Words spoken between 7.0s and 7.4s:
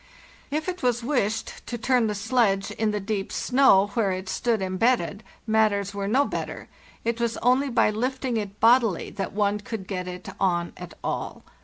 it was